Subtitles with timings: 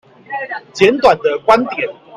[0.73, 1.95] 簡短的觀點